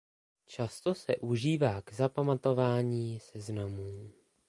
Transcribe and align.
Často 0.45 0.95
se 0.95 1.17
užívá 1.17 1.81
k 1.81 1.93
zapamatování 1.93 3.19
seznamů. 3.19 4.11